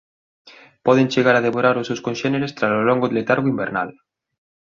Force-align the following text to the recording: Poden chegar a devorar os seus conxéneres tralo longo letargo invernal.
Poden 0.89 1.11
chegar 1.13 1.35
a 1.37 1.45
devorar 1.47 1.75
os 1.77 1.87
seus 1.89 2.03
conxéneres 2.07 2.55
tralo 2.57 2.85
longo 2.89 3.13
letargo 3.17 3.51
invernal. 3.53 3.89